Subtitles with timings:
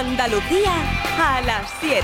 [0.00, 0.72] Andalucía
[1.18, 2.02] a las 7.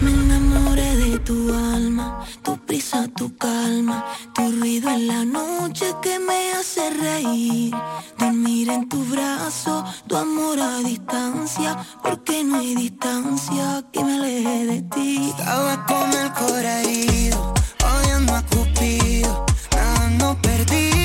[0.00, 6.20] Me enamoré de tu alma, tu prisa, tu calma, tu ruido en la noche que
[6.20, 7.74] me hace reír.
[8.16, 14.66] Dormir en tu brazo, tu amor a distancia, porque no hay distancia que me aleje
[14.66, 15.34] de ti.
[15.36, 17.54] Estaba con el corazón,
[17.84, 21.03] odiando a Cupido, nada no perdí.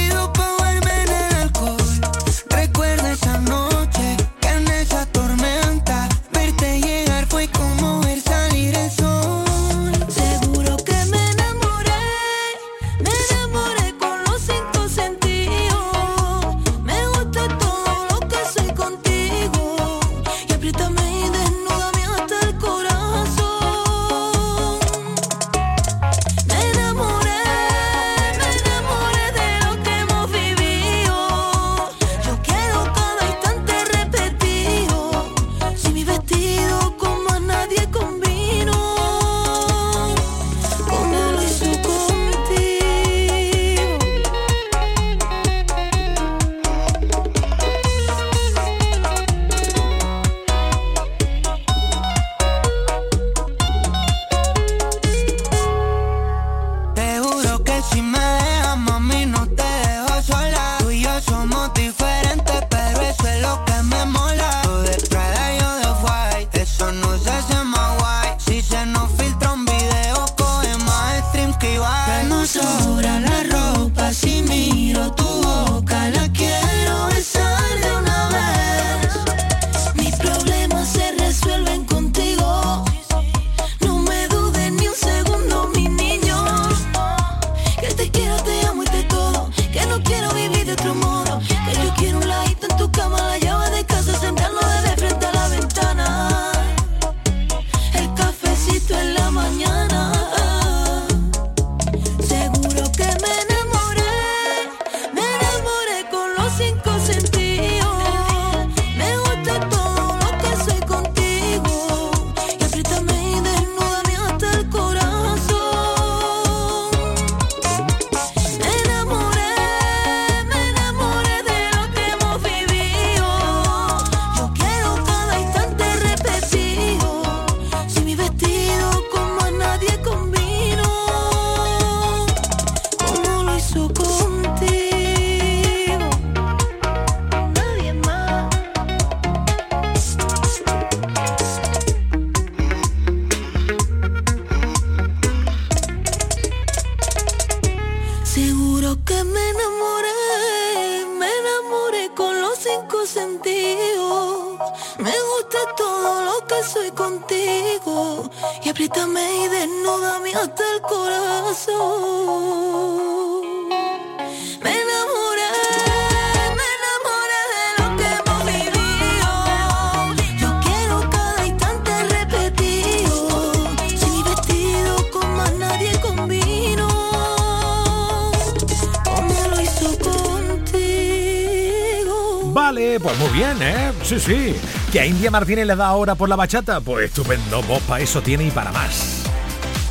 [185.31, 186.81] Martínez le da ahora por la bachata?
[186.81, 189.23] Pues estupendo, vos para eso tiene y para más.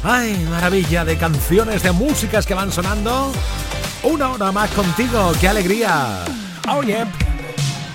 [0.02, 3.32] ¡Ay, maravilla de canciones, de músicas que van sonando!
[4.02, 6.24] Una hora más contigo, qué alegría.
[6.68, 7.10] Oh yeah.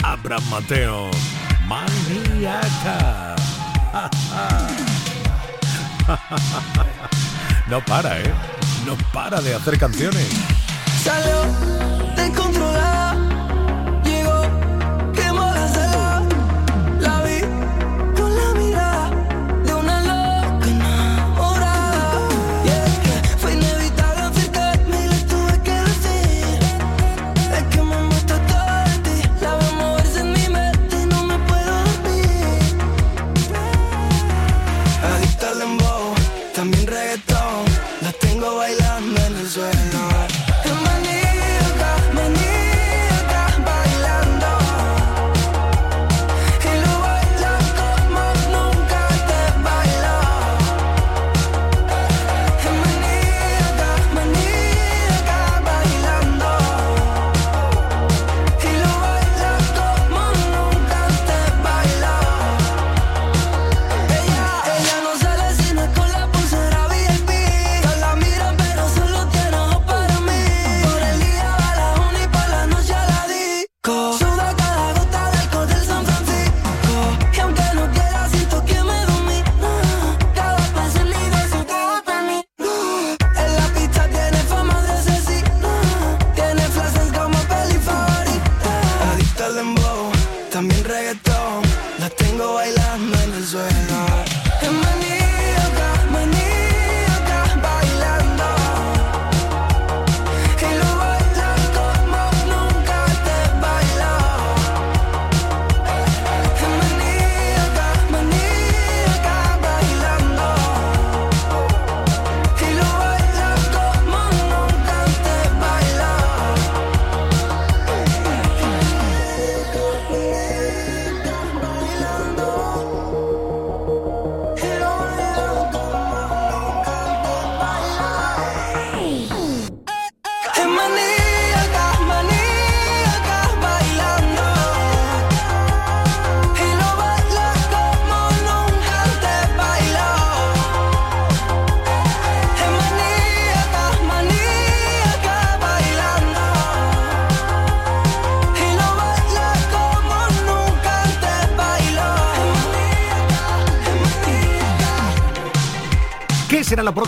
[0.03, 1.11] Abraham Mateo,
[1.67, 3.35] maníaca.
[7.69, 8.33] No para, ¿eh?
[8.85, 10.27] No para de hacer canciones.
[11.01, 12.12] Salud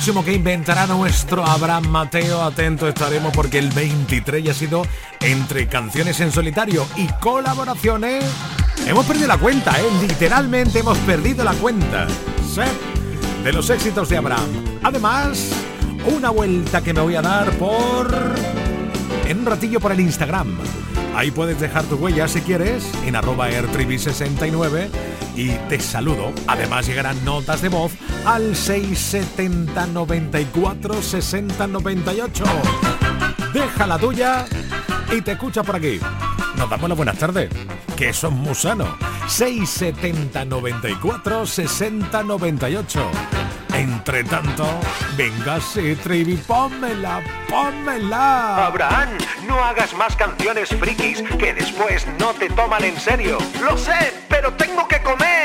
[0.05, 2.43] que inventará nuestro Abraham Mateo?
[2.43, 4.85] Atento estaremos porque el 23 ya ha sido
[5.19, 8.23] entre canciones en solitario y colaboraciones.
[8.85, 9.85] Hemos perdido la cuenta, ¿eh?
[10.07, 12.05] Literalmente hemos perdido la cuenta.
[12.47, 12.61] ¿Sí?
[13.43, 14.79] De los éxitos de Abraham.
[14.83, 15.49] Además,
[16.05, 18.35] una vuelta que me voy a dar por...
[19.27, 20.55] En un ratillo por el Instagram.
[21.15, 24.87] Ahí puedes dejar tu huella si quieres en arroba airtribi69
[25.35, 26.31] y te saludo.
[26.45, 27.91] Además llegarán notas de voz
[28.25, 32.43] al 670 94 60 98.
[33.53, 34.45] Deja la tuya
[35.11, 35.99] y te escucha por aquí.
[36.57, 37.49] Nos damos las buenas tardes,
[37.95, 38.89] que son musanos.
[39.27, 43.11] 670 94 60 98.
[43.73, 44.65] Entre tanto,
[45.17, 48.67] venga, sí, Trivi, pónmela, pónmela.
[48.67, 49.09] Abraham,
[49.47, 53.37] no hagas más canciones frikis que después no te toman en serio.
[53.61, 55.44] Lo sé, pero tengo que comer.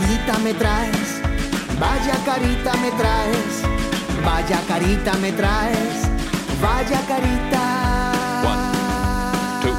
[0.00, 1.20] Carita me traes.
[1.78, 3.54] Vaya carita me traes.
[4.24, 5.98] Vaya carita me traes.
[6.60, 7.62] Vaya carita.
[8.44, 9.76] One, two,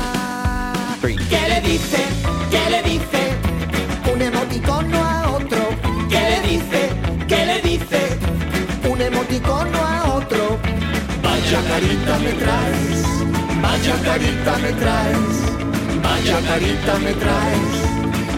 [1.01, 1.18] three.
[1.29, 2.01] ¿Qué le dice?
[2.51, 3.21] ¿Qué le dice?
[4.13, 5.62] Un emoticono a otro.
[6.09, 6.89] ¿Qué le dice?
[7.27, 8.01] ¿Qué le dice?
[8.89, 10.59] Un emoticono a otro.
[11.23, 13.00] Vaya carita me traes.
[13.62, 15.35] Vaya carita me traes.
[16.03, 17.73] Vaya carita me traes.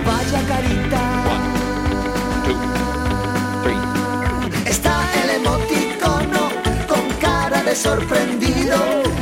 [0.06, 1.13] Vaya carita.
[7.76, 8.78] Sorprendido.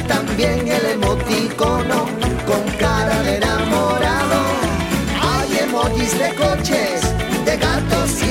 [0.08, 2.06] También el emoticono
[2.46, 4.40] con cara de enamorado.
[5.22, 7.02] Hay emojis de coches,
[7.46, 8.31] de gatos y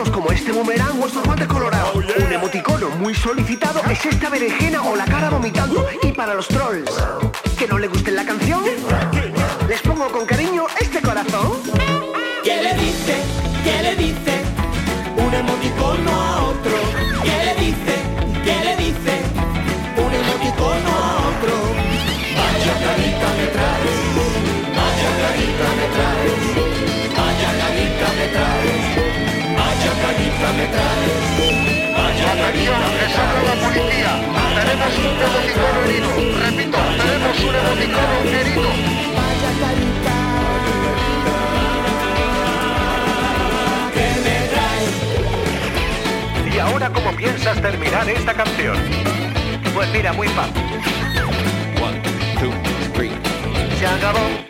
[0.00, 1.94] Usamos, como este boomerang o estos guantes colorados.
[1.94, 5.86] Un emoticono muy solicitado es esta berenjena o la cara vomitando.
[6.02, 6.90] Y para los trolls,
[7.58, 8.64] que no le guste la canción,
[30.40, 31.12] Vaya carita me traes.
[31.94, 33.44] Vaya carita me traes.
[33.44, 34.12] la policía.
[34.56, 36.08] Tenemos un emoticono herido.
[36.40, 38.70] Repito, tenemos un emoticono herido.
[39.16, 40.14] Vaya carita.
[46.52, 48.76] ¿Y ahora cómo piensas terminar esta canción?
[49.74, 50.62] Pues mira, muy fácil.
[51.82, 52.00] One,
[52.40, 52.52] two,
[52.94, 53.12] three.
[53.78, 54.49] Se acabó.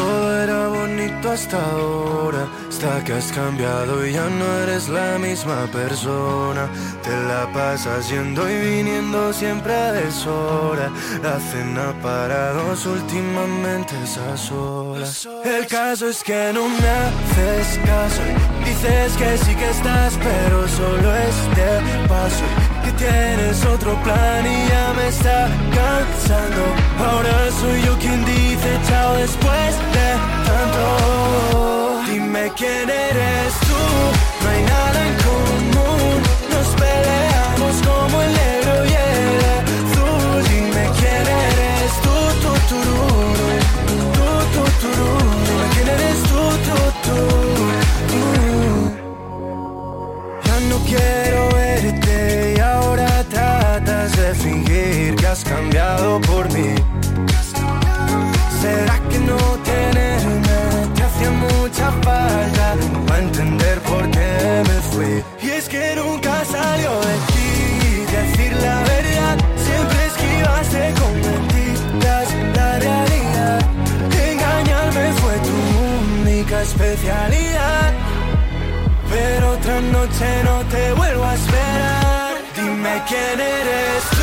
[0.00, 5.66] Todo era bonito hasta ahora, hasta que has cambiado y ya no eres la misma
[5.70, 6.70] persona.
[7.02, 10.90] Te la pasas yendo y viniendo siempre a deshora.
[11.22, 15.28] La cena para dos últimamente es a solas.
[15.44, 18.22] El caso es que no me haces caso.
[18.64, 22.69] Dices que sí que estás, pero solo es de paso.
[22.84, 26.64] Que tienes otro plan y ya me está cansando.
[26.98, 30.08] Ahora soy yo quien dice chao después de
[30.46, 32.02] tanto.
[32.10, 33.82] Dime quién eres tú,
[76.70, 77.92] especialidad.
[79.10, 82.34] Pero otra noche no te vuelvo a esperar.
[82.56, 84.19] Dime quién eres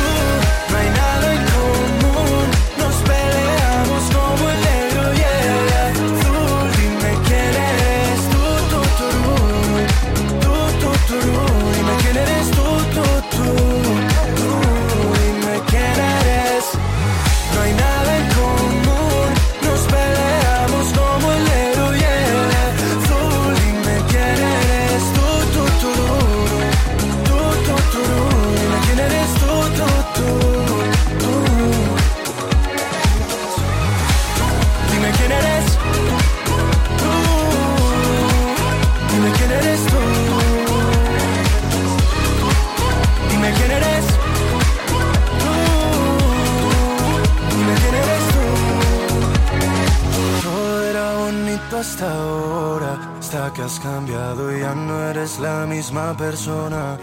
[53.68, 56.96] has cambiado y ya no eres la misma persona.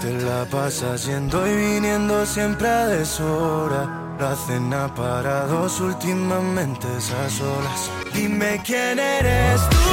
[0.00, 4.16] Te la pasas yendo y viniendo siempre a deshora.
[4.18, 7.90] La cena para dos últimamente esas olas.
[8.14, 9.85] Dime quién eres tú.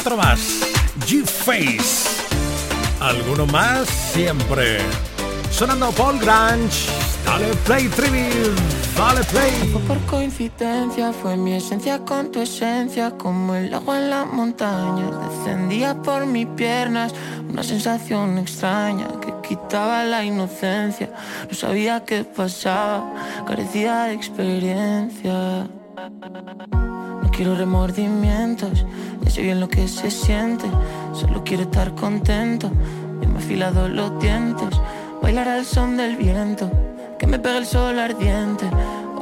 [0.00, 0.62] Otro más,
[1.00, 2.08] G-Face.
[3.00, 3.86] ¿Alguno más?
[3.86, 4.78] Siempre.
[5.50, 6.88] Sonando Paul Grange.
[7.26, 8.24] Dale play, Trivi.
[8.96, 9.70] Dale play.
[9.70, 15.10] Fue por coincidencia, fue mi esencia con tu esencia, como el agua en las montañas.
[15.28, 17.12] Descendía por mis piernas
[17.46, 21.12] una sensación extraña que quitaba la inocencia.
[21.46, 25.68] No sabía qué pasaba, carecía de experiencia.
[27.40, 28.84] Quiero remordimientos,
[29.22, 30.66] ya sé bien lo que se siente.
[31.14, 32.70] Solo quiero estar contento.
[33.22, 34.68] Ya me he afilado los dientes,
[35.22, 36.70] bailar al son del viento,
[37.18, 38.68] que me pegue el sol ardiente,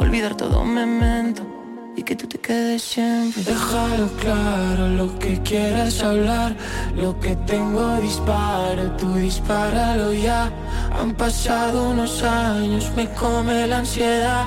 [0.01, 1.58] olvidar todo memento
[1.99, 3.43] y que tú te quedes siempre.
[3.43, 6.55] Déjalo claro, lo que quieras hablar,
[6.95, 10.51] lo que tengo disparo, tú dispáralo ya.
[10.99, 14.47] Han pasado unos años, me come la ansiedad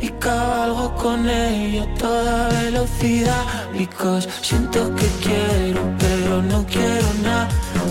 [0.00, 3.44] y cabalgo con ella toda velocidad.
[3.72, 7.48] Because siento que quiero, pero no quiero nada.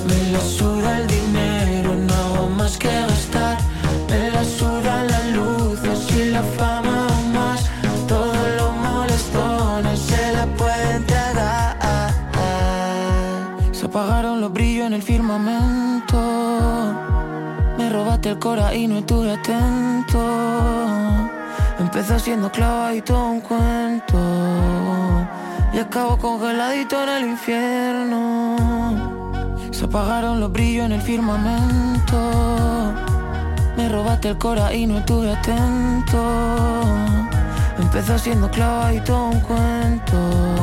[0.07, 3.57] Me la suda el dinero, no hago más que gastar.
[4.09, 5.79] Me la suda la luz,
[6.15, 6.78] y la fama
[17.77, 20.19] Me robaste el cora y no estuve atento.
[21.77, 24.17] Empezó siendo clavadito un cuento.
[25.71, 28.55] Y acabo congeladito en el infierno.
[29.69, 32.17] Se apagaron los brillos en el firmamento.
[33.77, 36.23] Me robaste el cora y no estuve atento.
[37.77, 40.58] Empezó siendo clavadito un cuento.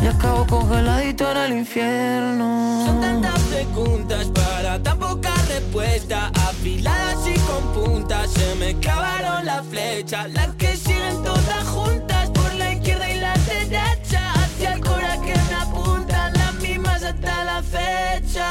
[0.00, 2.84] Y acabo congeladito en el infierno.
[2.86, 6.30] Son tantas preguntas para tan poca respuesta.
[6.48, 10.28] Afiladas y con puntas, se me clavaron la flecha.
[10.28, 14.32] Las que siguen todas juntas por la izquierda y la derecha.
[14.34, 18.48] Hacia el cora que me apuntan, las mismas hasta la fecha.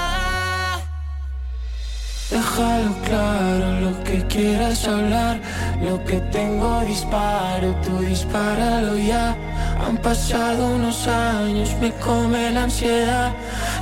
[2.30, 5.40] Déjalo claro, lo que quieras hablar,
[5.82, 9.38] lo que tengo disparo, tú dispáralo ya.
[9.86, 13.32] Han pasado unos años, me come la ansiedad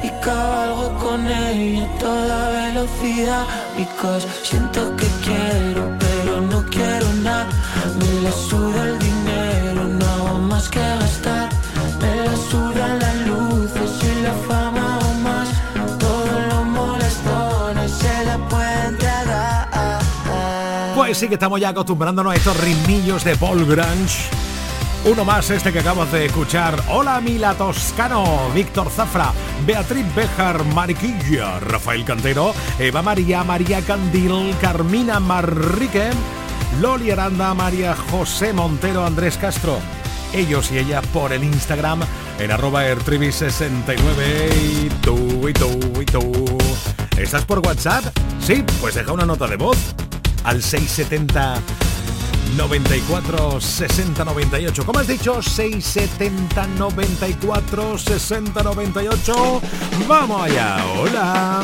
[0.04, 3.46] y cabalgo con ella a toda velocidad.
[3.78, 7.48] Because siento que quiero, pero no quiero nada.
[8.00, 11.50] Me la suda el dinero, no hago más que gastar.
[12.00, 13.72] Me la suda la luz
[14.04, 15.50] y la fama aún más.
[15.98, 20.02] Todos los molestones se la pueden tragar.
[20.96, 24.30] Pues sí que estamos ya acostumbrándonos a estos ritmillos de Paul Grange.
[25.06, 26.82] Uno más este que acabas de escuchar.
[26.90, 29.32] Hola Mila Toscano, Víctor Zafra,
[29.64, 36.10] Beatriz Bejar, Mariquilla, Rafael Cantero, Eva María, María Candil, Carmina Marrique,
[36.82, 39.78] Loli Aranda, María José Montero, Andrés Castro.
[40.34, 42.00] Ellos y ellas por el Instagram
[42.40, 46.58] en arroba ertrivi69 y tú y tú y tú.
[47.16, 48.06] ¿Estás por WhatsApp?
[48.42, 49.78] Sí, pues deja una nota de voz
[50.44, 51.62] al 670
[52.58, 54.86] 94 60 98.
[54.86, 55.42] ¿Cómo has dicho?
[55.42, 59.62] 670 94 60 98.
[60.08, 60.78] Vamos allá.
[61.00, 61.64] Hola.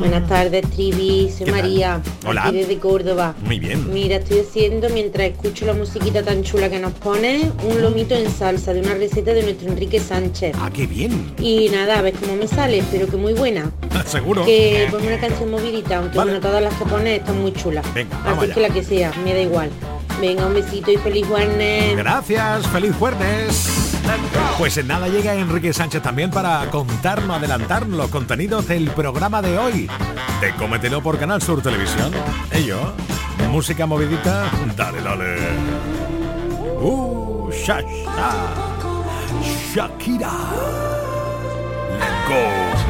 [0.00, 1.30] Buenas tardes, Trivi.
[1.30, 1.48] Soy.
[1.48, 2.00] María.
[2.26, 2.46] Hola.
[2.46, 3.34] Aquí desde Córdoba.
[3.44, 3.92] Muy bien.
[3.92, 8.28] Mira, estoy haciendo, mientras escucho la musiquita tan chula que nos pone, un lomito en
[8.30, 10.56] salsa de una receta de nuestro Enrique Sánchez.
[10.58, 11.32] Ah, qué bien.
[11.38, 13.70] Y nada, a ver cómo me sale, pero que muy buena.
[14.06, 14.44] Seguro.
[14.44, 16.32] Que ponme una canción movidita, aunque Vale.
[16.32, 17.86] bueno, todas las que pone están muy chulas.
[17.94, 18.54] Venga, vamos Así allá.
[18.54, 19.70] que la que sea, me da igual.
[20.22, 21.96] Venga, un besito y feliz jueves.
[21.96, 23.98] Gracias, feliz jueves.
[24.56, 29.58] Pues en nada llega Enrique Sánchez también para contarnos, adelantarnos los contenidos del programa de
[29.58, 29.90] hoy.
[30.40, 32.12] De Cómetelo por Canal Sur Televisión.
[32.52, 32.92] Ello,
[33.50, 35.36] música movidita, dale, dale.
[36.80, 38.46] Uh, sha, sha.
[39.74, 40.30] Shakira.
[41.98, 42.81] Let go.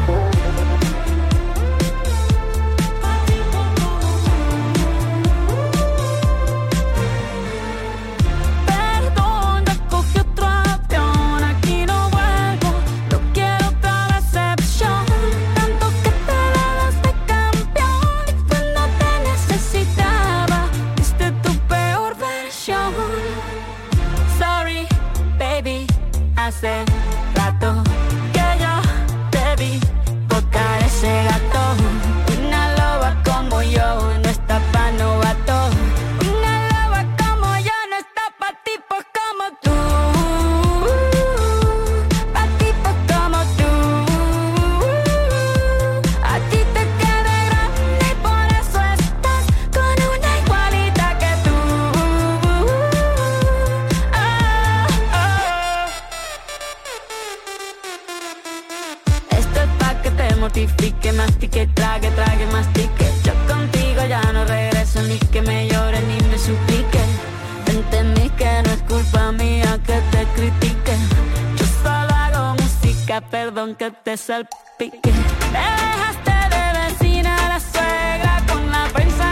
[73.20, 75.12] Perdón que te salpique.
[75.53, 79.32] Me dejaste de vecina la suegra con la prensa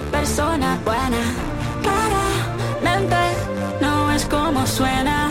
[0.00, 1.22] persona buena.
[1.82, 3.16] Claramente
[3.80, 5.30] no es como suena.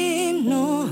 [0.41, 0.89] no,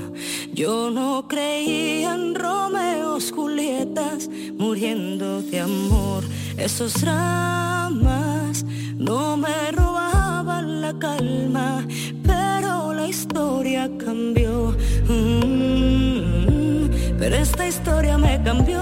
[0.53, 6.23] yo no creía en Romeos, Julietas, muriendo de amor.
[6.57, 11.85] Esos dramas no me robaban la calma,
[12.23, 14.75] pero la historia cambió.
[15.07, 18.79] Mm, pero esta historia me cambió.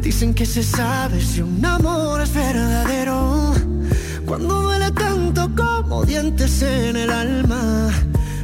[0.00, 3.52] Dicen que se sabe si un amor es verdadero.
[4.26, 4.90] Cuando duele
[5.54, 7.90] como dientes en el alma.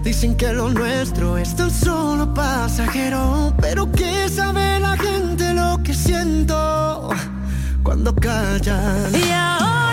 [0.03, 3.53] Dicen que lo nuestro es tan solo pasajero.
[3.61, 7.11] Pero que sabe la gente lo que siento
[7.83, 9.13] cuando callan.
[9.15, 9.90] Y ahora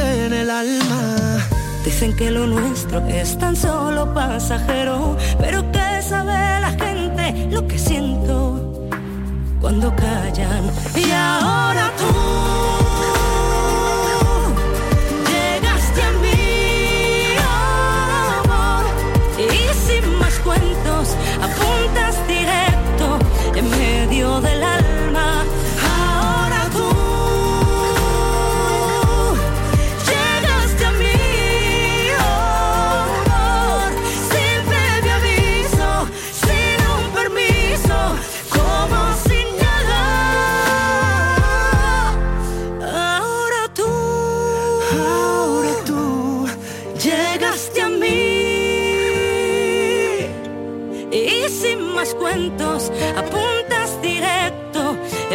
[0.00, 1.38] en el alma.
[1.84, 7.78] Dicen que lo nuestro es tan solo pasajero, pero que sabe la gente lo que
[7.78, 8.88] siento
[9.60, 10.64] cuando callan.
[10.94, 12.67] Y ahora tú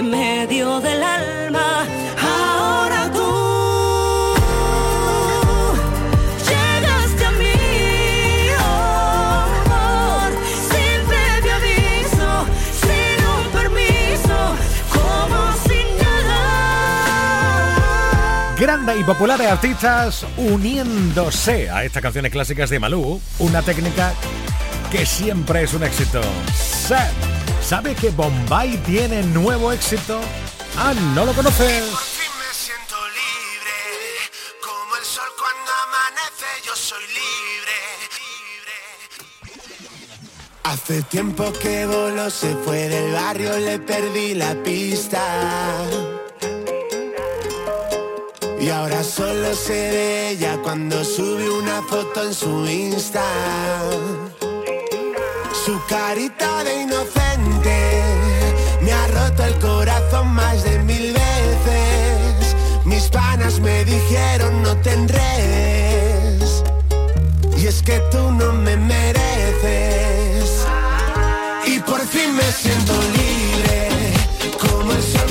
[0.03, 1.85] en medio del alma.
[2.21, 4.35] Ahora tú
[6.49, 7.53] llegaste a mí,
[8.59, 10.31] amor,
[10.69, 12.45] sin previo aviso,
[12.83, 14.37] sin un permiso,
[14.91, 17.35] como si nada.
[18.59, 24.13] Grandes y populares artistas uniéndose a estas canciones clásicas de Malú, una técnica
[24.91, 26.21] que siempre es un éxito.
[26.87, 27.09] Sa-
[27.65, 30.19] ¿Sabe que Bombay tiene nuevo éxito?
[30.77, 31.83] Ah, ¿no lo conoces?
[34.61, 37.77] Como el sol cuando amanece, yo soy libre.
[40.63, 45.23] Hace tiempo que voló, se fue del barrio, le perdí la pista.
[48.59, 53.23] Y ahora solo se ve ella cuando sube una foto en su Insta.
[55.65, 58.01] Su carita de inocente
[58.81, 62.55] me ha roto el corazón más de mil veces.
[62.83, 64.93] Mis panas me dijeron no te.
[67.63, 70.65] Y es que tú no me mereces.
[71.65, 73.87] Y por fin me siento libre.
[74.59, 75.22] Como el sol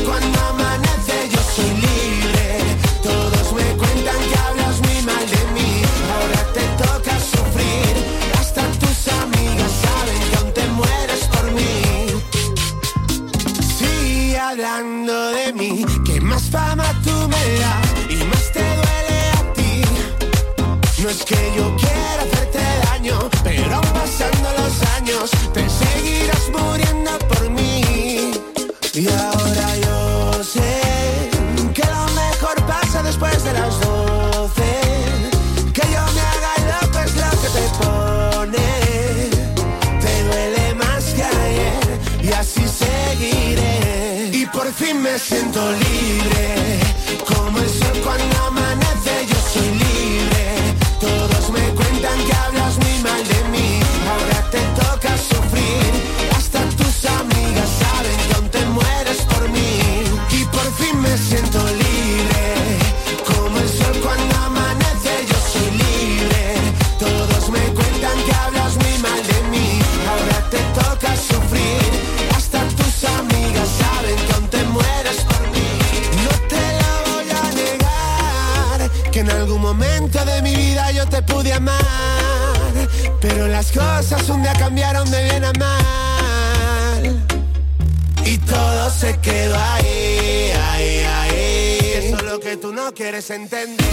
[92.95, 93.87] quieres entender.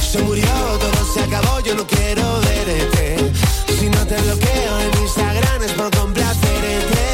[0.00, 0.46] Se murió,
[0.80, 3.32] todo se acabó, yo no quiero verte.
[3.78, 7.04] Si no te bloqueo en Instagram es por complacerte.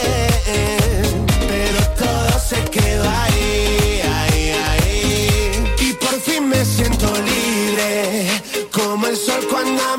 [1.49, 5.75] Pero todo se quedó ahí, ahí, ahí.
[5.81, 8.29] Y por fin me siento libre.
[8.73, 9.99] Como el sol cuando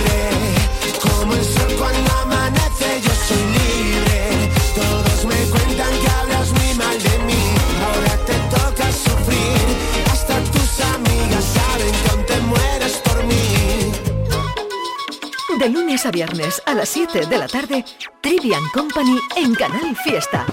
[15.61, 17.85] De lunes a viernes a las 7 de la tarde,
[18.19, 20.43] Trivian Company en Canal Fiesta.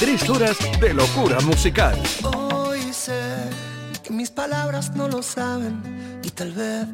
[0.00, 1.96] Tres horas de locura musical.
[2.24, 3.22] Hoy sé
[4.02, 6.88] que mis palabras no lo saben y tal vez,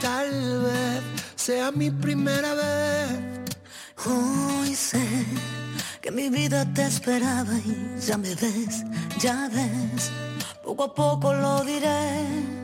[0.00, 1.02] tal vez
[1.34, 3.54] sea mi primera vez.
[4.06, 5.06] Hoy sé
[6.00, 8.82] que mi vida te esperaba y ya me ves,
[9.20, 10.10] ya ves,
[10.64, 12.63] poco a poco lo diré.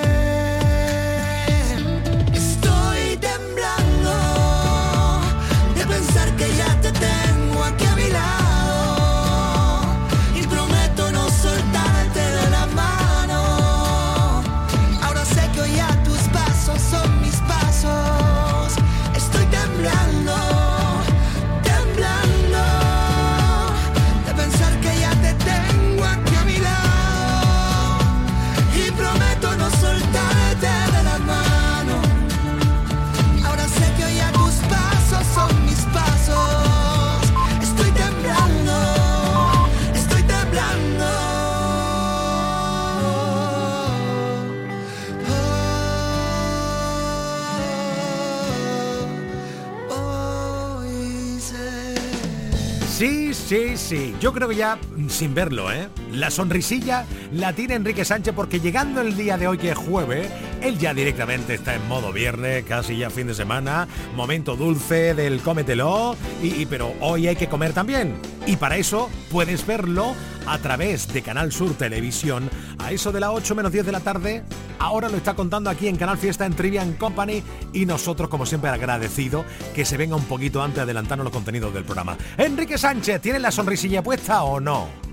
[53.51, 54.15] Sí, sí.
[54.21, 55.89] Yo creo que ya, mm, sin verlo, ¿eh?
[56.13, 60.29] La sonrisilla la tiene Enrique Sánchez porque llegando el día de hoy, que es jueves,
[60.61, 65.41] él ya directamente está en modo viernes, casi ya fin de semana, momento dulce del
[65.41, 68.15] cómetelo, y, pero hoy hay que comer también.
[68.45, 70.13] Y para eso puedes verlo
[70.45, 73.99] a través de Canal Sur Televisión a eso de las 8 menos 10 de la
[73.99, 74.43] tarde.
[74.79, 77.43] Ahora lo está contando aquí en Canal Fiesta en Trivian Company
[77.73, 79.45] y nosotros como siempre agradecido
[79.75, 82.17] que se venga un poquito antes de adelantarnos los contenidos del programa.
[82.37, 85.10] Enrique Sánchez, ¿tienes la sonrisilla puesta o no?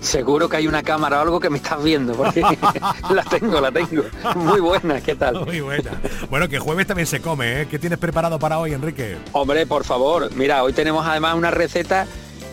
[0.00, 2.40] Seguro que hay una cámara o algo que me estás viendo, porque
[3.10, 4.04] la tengo, la tengo.
[4.36, 5.44] Muy buena, ¿qué tal?
[5.44, 5.90] Muy buena.
[6.30, 7.66] Bueno, que jueves también se come, ¿eh?
[7.68, 9.16] ¿Qué tienes preparado para hoy, Enrique?
[9.32, 12.06] Hombre, por favor, mira, hoy tenemos además una receta,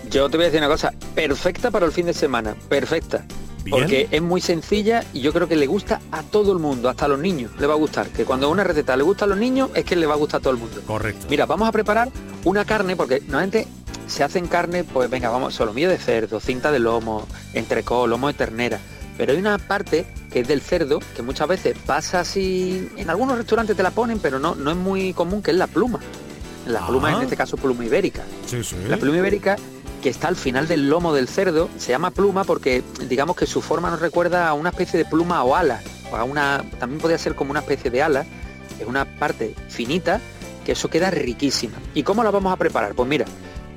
[0.10, 3.26] yo te voy a decir una cosa, perfecta para el fin de semana, perfecta.
[3.64, 3.80] Bien.
[3.80, 7.06] Porque es muy sencilla y yo creo que le gusta a todo el mundo, hasta
[7.06, 8.08] a los niños le va a gustar.
[8.10, 10.40] Que cuando una receta le gusta a los niños es que le va a gustar
[10.40, 10.82] a todo el mundo.
[10.86, 11.26] Correcto.
[11.32, 12.10] Mira, vamos a preparar
[12.44, 13.68] una carne, porque normalmente
[14.08, 18.34] se hacen carne, pues venga, vamos, solomillo de cerdo, cinta de lomo, entrecó, lomo de
[18.34, 18.80] ternera.
[19.18, 23.38] Pero hay una parte que es del cerdo, que muchas veces pasa así, en algunos
[23.38, 26.00] restaurantes te la ponen, pero no, no es muy común, que es la pluma.
[26.68, 27.18] La pluma, Ah.
[27.18, 28.24] en este caso, pluma ibérica.
[28.46, 28.76] Sí, sí.
[28.88, 29.56] La pluma ibérica
[30.02, 33.62] que está al final del lomo del cerdo se llama pluma porque digamos que su
[33.62, 37.18] forma nos recuerda a una especie de pluma o ala, o a una, también podría
[37.18, 38.26] ser como una especie de ala,
[38.80, 40.20] es una parte finita
[40.66, 41.78] que eso queda riquísima.
[41.94, 42.94] ¿Y cómo la vamos a preparar?
[42.96, 43.26] Pues mira,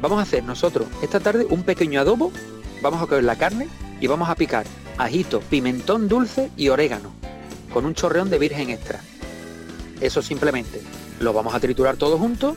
[0.01, 2.33] vamos a hacer nosotros esta tarde un pequeño adobo,
[2.83, 3.69] vamos a coger la carne
[4.01, 7.13] y vamos a picar ajito, pimentón dulce y orégano,
[7.73, 9.01] con un chorreón de virgen extra.
[10.01, 10.83] Eso simplemente
[11.21, 12.57] lo vamos a triturar todo junto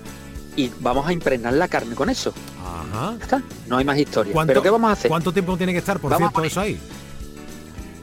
[0.55, 2.33] y vamos a impregnar la carne con eso.
[2.63, 3.15] Ajá.
[3.21, 4.33] Está, no hay más historia.
[4.33, 5.09] ¿Cuánto- ¿Pero qué vamos a hacer?
[5.09, 6.79] ¿Cuánto tiempo tiene que estar, por Vamos cierto, eso ahí?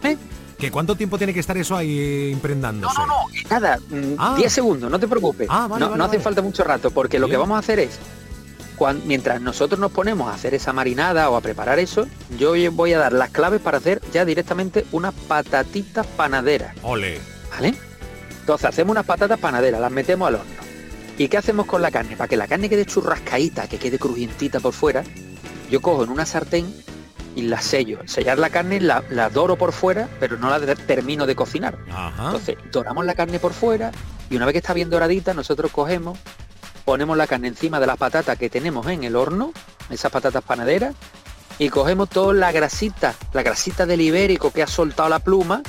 [0.04, 0.16] ¿Eh?
[0.58, 2.94] ¿Que cuánto tiempo tiene que estar eso ahí impregnándose?
[2.98, 4.34] No, no, no, nada, mm, Ah.
[4.36, 5.46] 10 segundos, no te preocupes.
[5.50, 6.24] Ah, vale, no, vale, no hace vale.
[6.24, 7.98] falta mucho rato, porque lo que vamos a hacer es,
[9.04, 12.06] mientras nosotros nos ponemos a hacer esa marinada o a preparar eso,
[12.38, 16.74] yo voy a dar las claves para hacer ya directamente unas patatitas panaderas.
[16.82, 17.20] Ole.
[17.50, 17.74] ¿Vale?
[18.40, 20.52] Entonces hacemos unas patatas panaderas, las metemos al horno.
[21.18, 22.16] ¿Y qué hacemos con la carne?
[22.16, 25.02] Para que la carne quede churrascaíta, que quede crujientita por fuera,
[25.70, 26.72] yo cojo en una sartén
[27.34, 27.98] y la sello.
[28.06, 31.76] Sellar la carne la, la doro por fuera, pero no la de- termino de cocinar.
[31.90, 32.26] Ajá.
[32.26, 33.90] Entonces doramos la carne por fuera
[34.30, 36.18] y una vez que está bien doradita, nosotros cogemos,
[36.88, 39.52] ponemos la carne encima de las patatas que tenemos en el horno,
[39.90, 40.94] esas patatas panaderas,
[41.58, 45.62] y cogemos toda la grasita, la grasita del ibérico que ha soltado la pluma,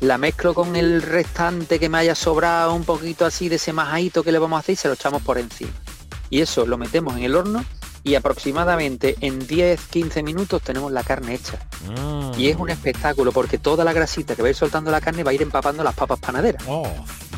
[0.00, 4.22] la mezclo con el restante que me haya sobrado un poquito así de ese majadito
[4.22, 5.72] que le vamos a hacer y se lo echamos por encima.
[6.28, 7.64] Y eso lo metemos en el horno
[8.04, 11.58] y aproximadamente en 10-15 minutos tenemos la carne hecha.
[11.88, 12.38] Mm.
[12.38, 15.22] Y es un espectáculo porque toda la grasita que va a ir soltando la carne
[15.22, 16.62] va a ir empapando las papas panaderas.
[16.66, 16.88] Oh,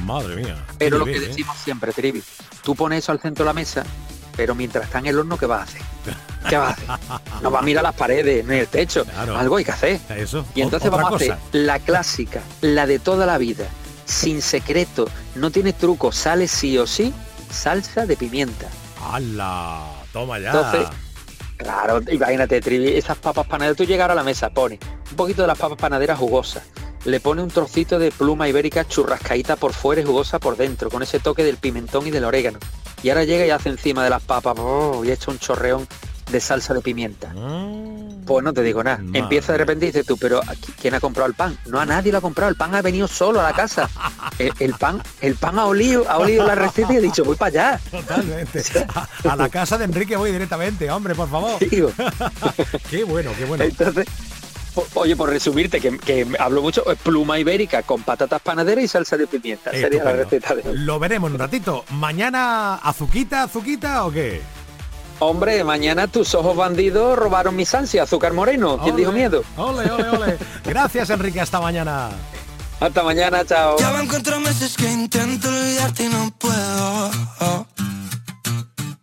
[0.03, 0.65] madre mía.
[0.79, 1.21] Pero lo que ¿eh?
[1.21, 2.23] decimos siempre, Trivi,
[2.63, 3.85] tú pones eso al centro de la mesa,
[4.37, 5.83] pero mientras está en el horno, ¿qué vas a hacer?
[6.49, 7.43] ¿Qué vas a hacer?
[7.43, 9.05] No vas a mirar las paredes ni el techo.
[9.17, 10.01] Algo hay que hacer.
[10.17, 10.47] Eso.
[10.55, 13.67] Y entonces vamos a hacer la clásica, la de toda la vida,
[14.07, 17.13] sin secreto, no tiene truco, sale sí o sí,
[17.51, 18.69] salsa de pimienta.
[19.01, 19.94] ¡Hala!
[20.15, 20.49] Toma ya.
[20.53, 20.87] Entonces,
[21.59, 24.79] claro, imagínate, Trivi, esas papas panaderas, tú llegar a la mesa, pone
[25.11, 26.63] un poquito de las papas panaderas jugosas,
[27.05, 31.03] le pone un trocito de pluma ibérica churrascaíta por fuera y jugosa por dentro, con
[31.03, 32.59] ese toque del pimentón y del orégano.
[33.03, 35.05] Y ahora llega y hace encima de las papas ¡oh!
[35.05, 35.87] y echa un chorreón
[36.31, 37.35] de salsa de pimienta.
[38.25, 38.97] Pues no te digo nada.
[39.13, 41.59] Empieza de repente y dices tú, pero ¿a qui- ¿quién ha comprado el pan?
[41.67, 43.91] No a nadie lo ha comprado, el pan ha venido solo a la casa.
[44.39, 47.37] El, el pan, el pan ha olido, ha olido la receta y ha dicho, voy
[47.37, 47.81] para allá.
[47.91, 48.63] Totalmente.
[48.95, 51.59] A, a la casa de Enrique voy directamente, hombre, por favor.
[52.91, 53.65] qué bueno, qué bueno.
[53.65, 54.07] Entonces,
[54.95, 59.17] oye, por resumirte, que, que hablo mucho, es pluma ibérica con patatas panaderas y salsa
[59.17, 59.71] de pimienta.
[59.71, 60.79] Sería la receta de hoy.
[60.79, 61.85] Lo veremos en un ratito.
[61.91, 64.41] ¿Mañana azuquita, azuquita o qué?
[65.21, 68.79] Hombre, mañana tus ojos bandidos robaron mis ansias, azúcar moreno.
[68.79, 69.01] ¿Quién Ole.
[69.03, 69.45] dijo miedo?
[69.57, 70.39] Ole, ole, ole.
[70.65, 71.41] Gracias, Enrique.
[71.41, 72.11] Hasta mañana.
[72.85, 73.79] Hasta mañana, chao.
[73.79, 77.11] Ya van cuatro meses que intento olvidarte y no puedo.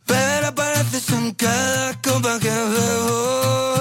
[0.06, 3.81] Pero apareces en cada copa que bebo.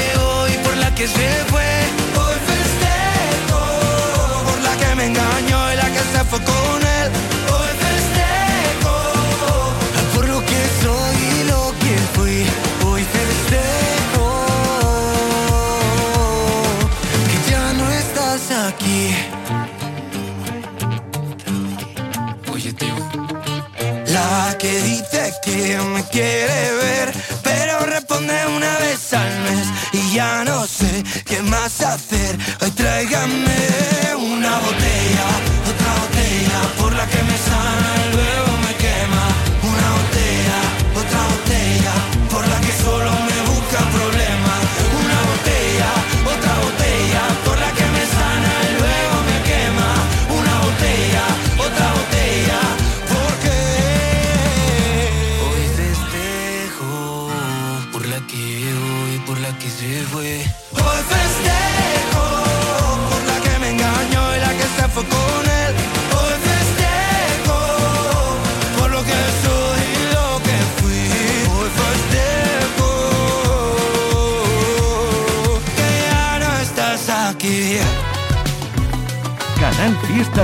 [5.01, 7.09] me engañó y la que se fue con él.
[7.53, 8.95] Hoy festejo
[10.13, 12.37] por lo que soy y lo que fui.
[12.87, 14.27] Hoy festejo
[17.29, 19.15] que ya no estás aquí.
[22.53, 22.95] Oye, tío.
[24.07, 27.10] La que dice que me quiere ver,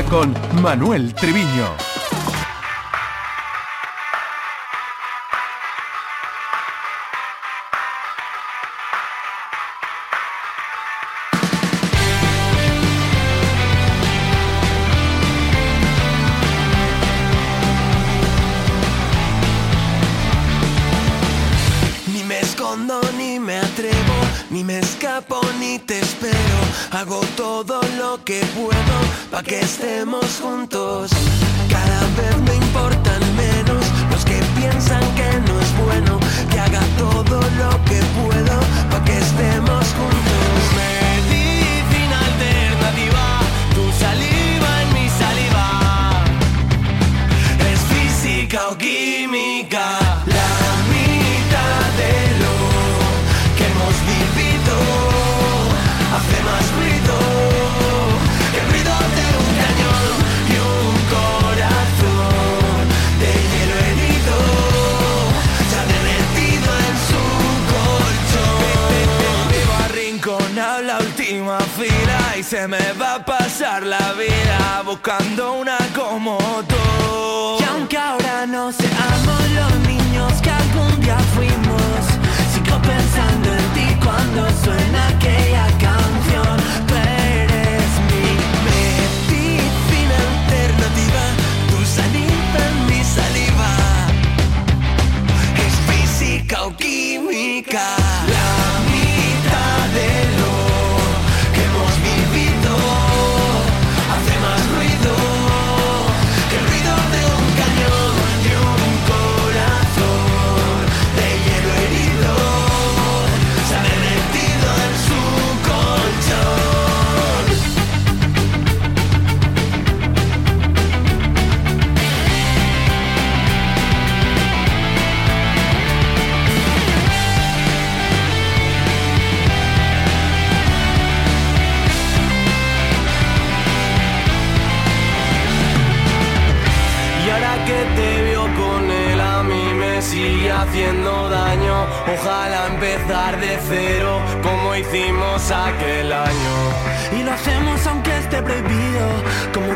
[0.10, 1.97] con Manuel Triviño.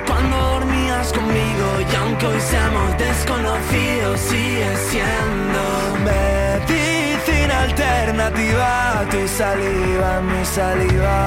[0.06, 5.62] cuando dormías conmigo y aunque hoy seamos desconocidos sigue siendo
[6.06, 9.06] medicina alternativa.
[9.10, 11.20] Tu saliva mi saliva.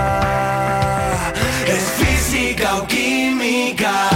[1.66, 4.08] Es física o química.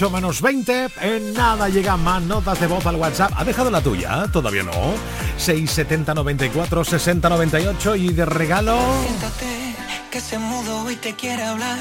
[0.00, 0.88] 8 menos 20.
[1.02, 3.32] En nada llegan más notas de voz al WhatsApp.
[3.36, 4.24] ¿Ha dejado la tuya?
[4.32, 4.94] Todavía no.
[5.36, 8.78] 670 94 60 98 y de regalo.
[9.02, 9.76] Siéntate,
[10.10, 11.76] que se mudo y te quiere hablar.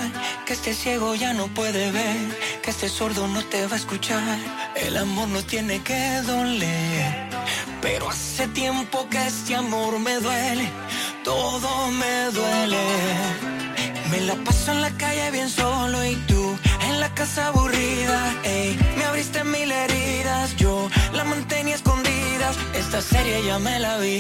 [0.46, 2.38] Que este ciego ya no puede ver.
[2.62, 4.38] Que este sordo no te va a escuchar.
[4.76, 7.30] El amor no tiene que doler.
[7.82, 10.70] Pero hace tiempo que este amor me duele.
[11.24, 12.84] Todo me duele.
[14.12, 16.39] Me la paso en la calle bien solo y tú
[17.00, 22.56] la casa aburrida, ey, me abriste mil heridas, yo la mantenía escondidas.
[22.74, 24.20] Esta serie ya me la vi,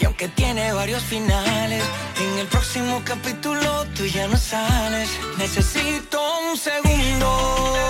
[0.00, 1.82] y aunque tiene varios finales,
[2.20, 5.08] en el próximo capítulo tú ya no sales.
[5.38, 6.18] Necesito
[6.50, 7.89] un segundo.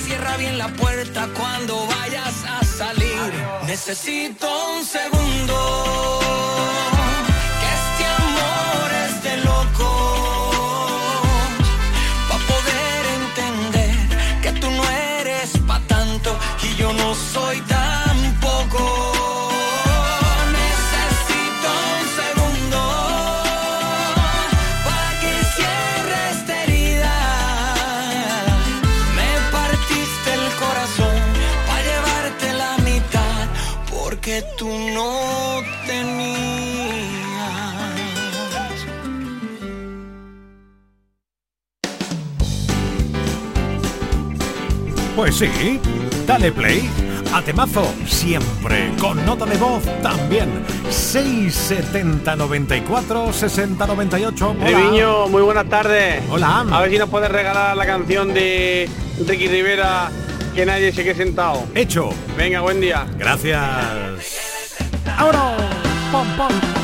[0.00, 3.32] Cierra bien la puerta cuando vayas a salir.
[3.66, 6.20] Necesito un segundo.
[7.60, 10.50] Que este amor es de loco.
[12.28, 13.94] Pa' poder entender
[14.42, 17.73] que tú no eres pa' tanto y yo no soy tampoco.
[45.24, 45.80] Pues sí,
[46.26, 46.86] dale play.
[47.32, 50.50] A temazo, siempre, con nota de voz también.
[50.90, 54.50] 670 94 60 98.
[54.50, 54.66] Hola.
[54.66, 56.22] Treviño, muy buenas tardes.
[56.28, 56.66] Hola.
[56.70, 58.86] A ver si nos puedes regalar la canción de
[59.26, 60.10] Ricky Rivera,
[60.54, 61.64] que nadie se quede sentado.
[61.74, 62.10] Hecho.
[62.36, 63.06] Venga, buen día.
[63.16, 64.76] Gracias.
[65.16, 65.56] ¡Ahora!
[66.12, 66.83] ¡Pom, pom!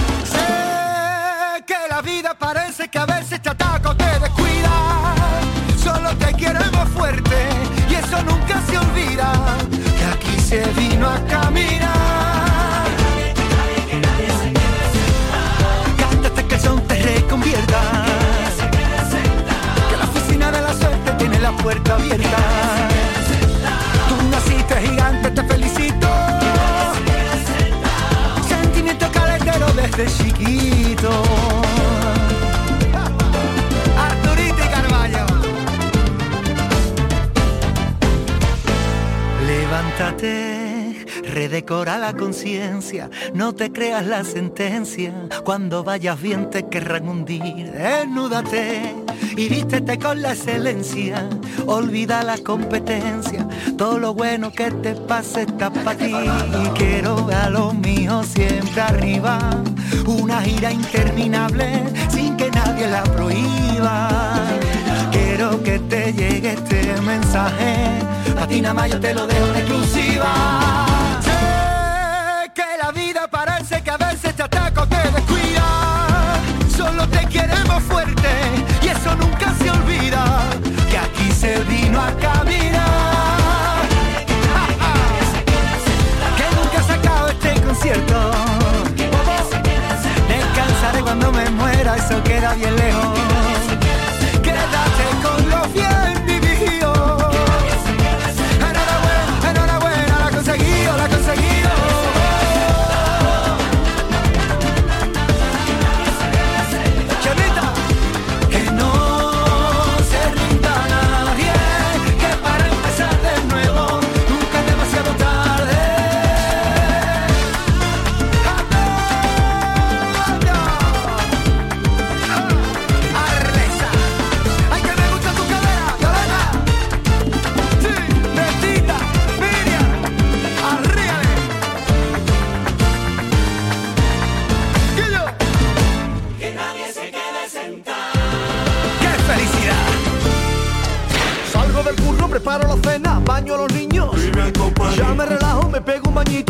[2.23, 4.69] Parece que a veces te ataca o te descuida.
[5.83, 7.49] Solo te queremos fuerte
[7.89, 9.31] y eso nunca se olvida.
[9.97, 12.85] Que aquí se vino a caminar.
[15.97, 18.05] Cántate que son te reconvierta.
[19.89, 22.37] Que la oficina de la suerte tiene la puerta abierta.
[24.09, 26.07] Tú naciste gigante, te felicito.
[28.47, 31.60] Sentimiento calentero desde chiquito.
[40.01, 47.71] Levántate, redecora la conciencia, no te creas la sentencia, cuando vayas bien te querrán hundir,
[47.71, 48.95] desnúdate
[49.37, 51.29] y vístete con la excelencia,
[51.67, 53.47] olvida la competencia,
[53.77, 56.15] todo lo bueno que te pase está para ti,
[56.73, 59.37] quiero ver a los míos siempre arriba,
[60.07, 64.09] una gira interminable sin que nadie la prohíba.
[65.11, 68.20] Quiero que te llegue este mensaje.
[68.73, 70.85] Más yo te lo dejo en exclusiva.
[71.21, 76.39] Sé que la vida parece que a veces te ataca o te descuida.
[76.75, 78.29] Solo te queremos fuerte
[78.81, 80.23] y eso nunca se olvida.
[80.89, 83.87] Que aquí se vino a caminar.
[86.37, 88.31] Que nunca se acaba este concierto.
[90.27, 93.00] Descansaré cuando me muera, eso queda bien lejos.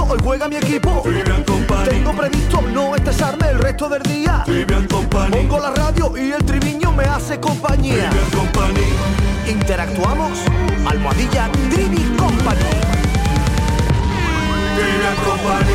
[0.07, 1.03] Hoy juega mi equipo.
[1.89, 4.43] Tengo previsto no estresarme el resto del día.
[5.09, 8.09] Pongo la radio y el triviño me hace compañía.
[9.47, 10.39] Interactuamos,
[10.85, 12.59] almohadilla Trivi Company.
[14.75, 15.73] Trivian Company.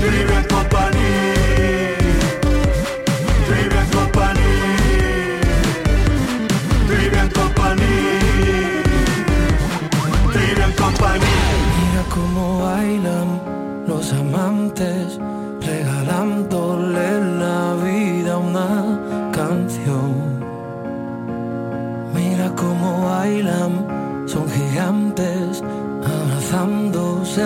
[0.00, 1.29] Trivian Company.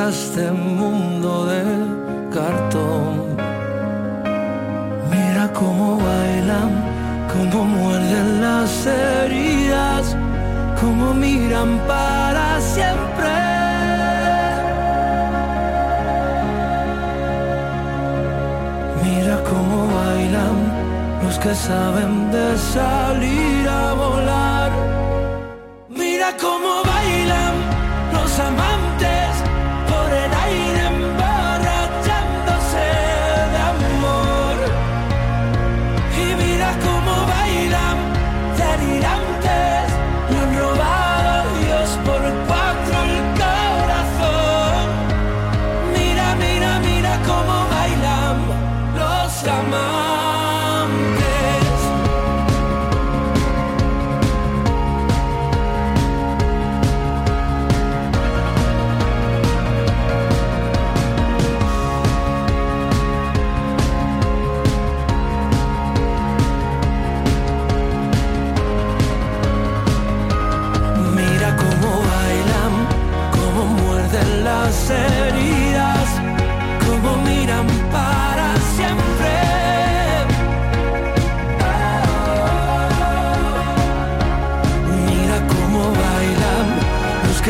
[0.08, 1.62] Este mundo de
[2.30, 3.36] cartón.
[5.10, 6.70] Mira cómo bailan,
[7.32, 10.16] cómo muerden las heridas,
[10.80, 13.30] cómo miran para siempre.
[19.04, 20.56] Mira cómo bailan
[21.24, 24.23] los que saben de salir a volar.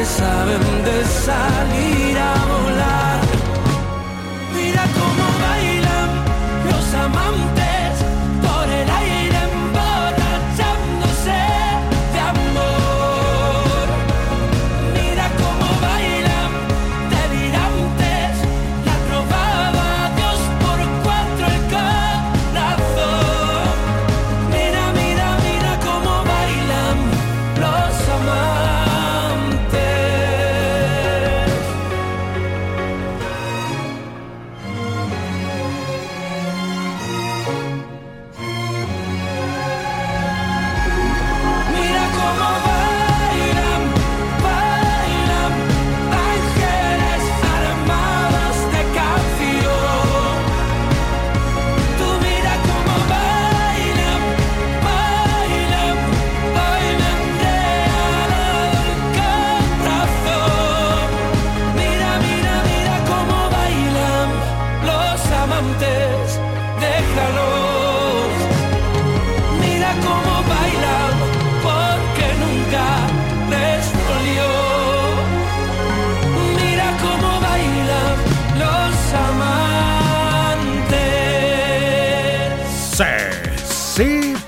[0.04, 2.53] Que saben de salir a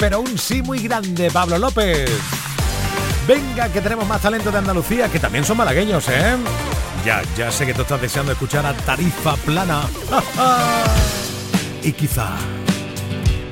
[0.09, 2.09] pero un sí muy grande, Pablo López.
[3.27, 6.37] Venga, que tenemos más talento de Andalucía, que también son malagueños, ¿eh?
[7.05, 9.83] Ya, ya sé que tú estás deseando escuchar a Tarifa Plana.
[11.83, 12.37] y quizá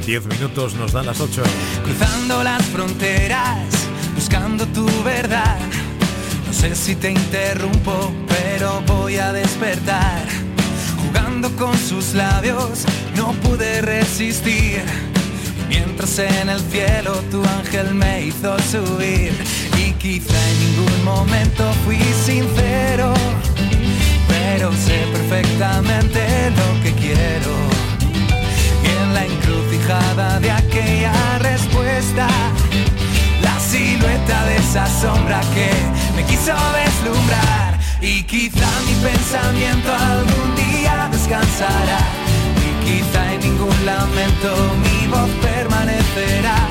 [0.06, 1.42] 10 minutos nos dan las 8.
[1.82, 3.58] Cruzando las fronteras,
[4.14, 5.58] buscando tu verdad.
[6.46, 10.22] No sé si te interrumpo, pero voy a despertar.
[11.04, 12.84] Jugando con sus labios,
[13.16, 14.84] no pude resistir.
[15.68, 19.32] Mientras en el cielo tu ángel me hizo subir.
[19.78, 23.14] Y quizá en ningún momento fui sincero,
[24.28, 27.52] pero sé perfectamente lo que quiero.
[28.82, 32.28] Y en la encrucijada de aquella respuesta,
[33.42, 35.70] la silueta de esa sombra que
[36.16, 36.54] me quiso
[36.84, 37.78] deslumbrar.
[38.00, 42.23] Y quizá mi pensamiento algún día descansará.
[42.84, 44.54] Quizá en ningún lamento
[44.84, 46.68] mi voz permanecerá.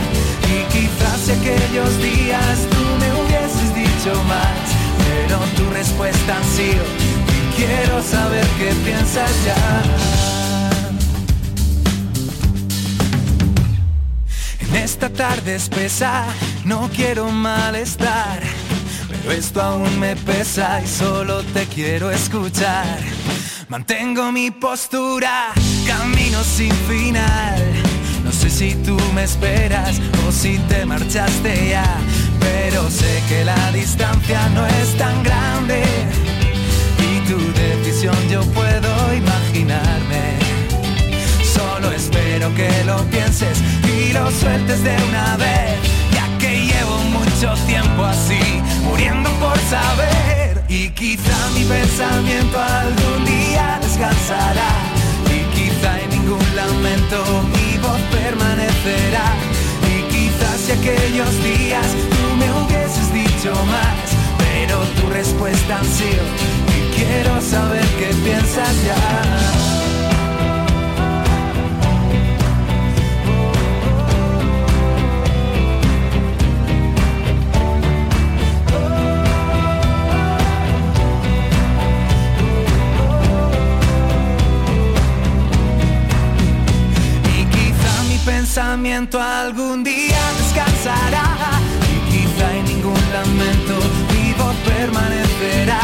[0.53, 4.59] Y quizás si aquellos días tú me hubieses dicho más,
[5.05, 6.84] pero tu respuesta ha sido,
[7.28, 9.82] y quiero saber qué piensas ya.
[14.59, 16.26] En esta tarde espesa
[16.66, 18.41] no quiero malestar,
[19.09, 22.99] pero esto aún me pesa y solo te quiero escuchar.
[23.74, 25.51] Mantengo mi postura,
[25.88, 27.59] camino sin final.
[28.24, 31.97] No sé si tú me esperas o si te marchaste ya,
[32.39, 35.82] pero sé que la distancia no es tan grande
[36.99, 40.38] y tu decisión yo puedo imaginarme.
[41.43, 43.57] Solo espero que lo pienses
[43.91, 45.80] y lo sueltes de una vez,
[46.13, 50.43] ya que llevo mucho tiempo así, muriendo por saber.
[50.74, 54.71] Y quizá mi pensamiento algún día descansará.
[55.30, 59.36] Y quizá en ningún lamento mi voz permanecerá.
[59.86, 63.95] Y quizás si aquellos días tú me hubieses dicho más,
[64.39, 66.24] pero tu respuesta ha sido
[66.76, 69.62] y quiero saber qué piensas ya.
[88.94, 91.60] Pensamiento algún día descansará
[91.94, 93.80] Y quizá en ningún lamento
[94.14, 95.82] mi voz permanecerá.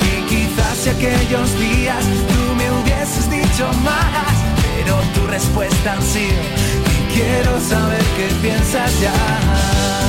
[0.00, 4.32] Y quizás si aquellos días tú me hubieses dicho más
[4.62, 6.42] Pero tu respuesta ha sido
[6.94, 10.05] Y quiero saber qué piensas ya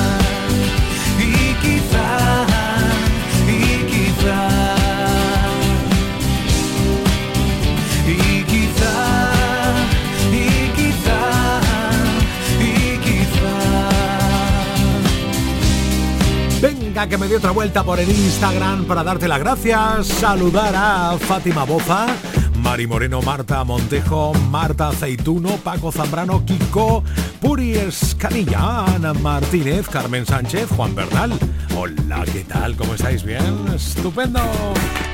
[16.98, 21.64] Que me dio otra vuelta por el Instagram para darte las gracias, saludar a Fátima
[21.64, 22.08] Boza,
[22.56, 27.04] Mari Moreno, Marta Montejo, Marta Aceituno, Paco Zambrano, Kiko,
[27.40, 31.34] Puri Escanilla, Ana Martínez, Carmen Sánchez, Juan Bernal.
[31.78, 32.76] Hola, ¿qué tal?
[32.76, 33.24] ¿Cómo estáis?
[33.24, 33.68] ¿Bien?
[33.74, 34.42] Estupendo.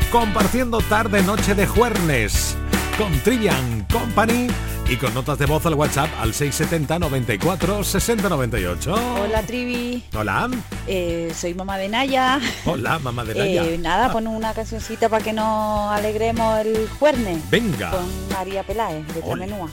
[0.10, 2.56] Compartiendo tarde, noche de jueves
[2.98, 4.48] con Trivian Company
[4.90, 8.94] y con notas de voz al WhatsApp al 670 94 60 98.
[9.22, 10.50] Hola Trivi, Hola.
[10.88, 12.40] Eh, soy mamá de Naya.
[12.66, 13.66] Hola, mamá de Naya.
[13.66, 17.38] Eh, nada, pon una cancioncita para que nos alegremos el jueves.
[17.50, 17.92] Venga.
[17.92, 19.70] Con María Peláez, de Ole, Tremenúa.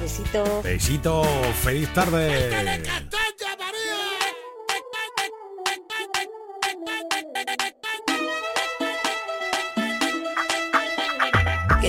[0.00, 0.62] Besitos.
[0.62, 1.24] Besito,
[1.62, 2.50] feliz tarde.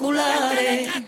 [0.00, 1.07] los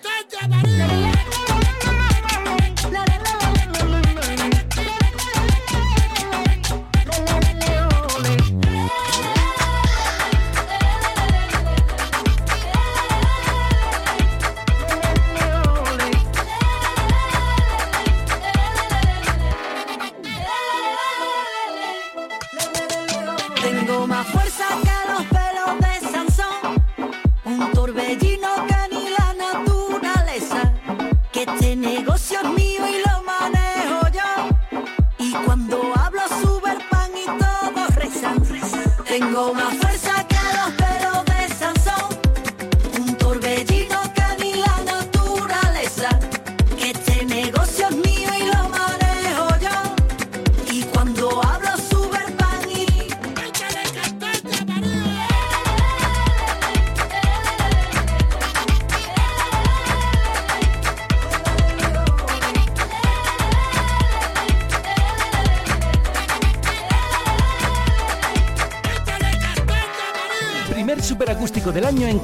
[39.30, 39.69] Tengo más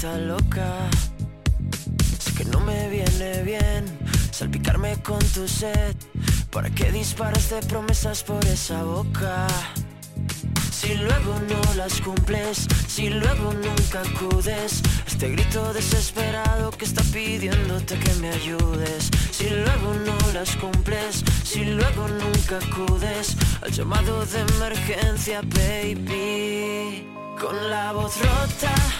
[0.00, 0.90] Cabecita loca.
[2.18, 3.84] Sé que no me viene bien
[4.30, 5.94] salpicarme con tu sed.
[6.50, 9.46] ¿Para qué disparas de promesas por esa boca?
[10.70, 17.98] Si luego no las cumples, si luego nunca acudes, este grito desesperado que está pidiéndote
[17.98, 19.10] que me ayudes.
[19.30, 27.06] Si luego no las cumples, si luego nunca acudes al llamado de emergencia, baby.
[27.38, 28.99] Con la voz rota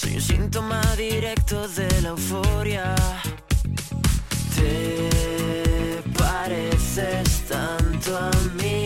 [0.00, 2.94] Soy un síntoma directo de la euforia.
[4.54, 8.84] Te pareces tanto a mí.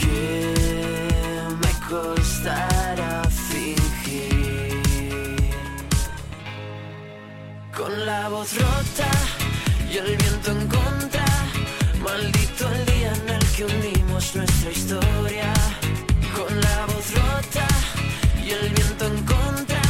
[0.00, 0.54] que
[1.60, 4.80] me costará fingir.
[7.76, 9.10] Con la voz rota
[9.92, 11.26] y el viento en contra,
[12.00, 15.52] maldito el día en el que unimos nuestra historia.
[16.56, 17.68] Con la voz rota
[18.42, 19.82] y el viento en contra,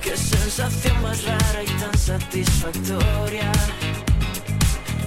[0.00, 3.50] qué sensación más rara y tan satisfactoria.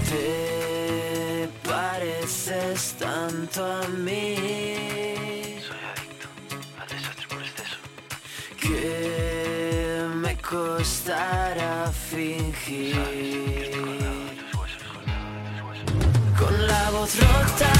[0.09, 4.35] Te pareces tanto a mí.
[5.65, 6.27] Soy adicto
[6.81, 7.77] al desastre por exceso.
[8.59, 13.71] Que me costará fingir.
[16.37, 17.71] Con la voz rota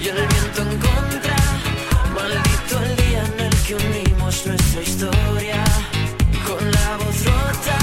[0.00, 0.62] y el viento
[3.70, 5.62] que unimos nuestra historia
[6.44, 7.78] con la voz rota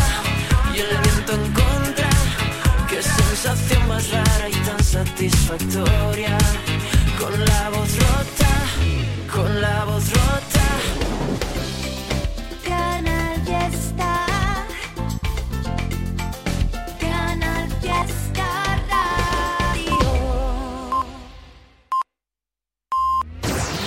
[0.75, 2.09] y el viento en contra.
[2.89, 6.37] Qué sensación más rara y tan satisfactoria
[7.17, 7.76] con la voz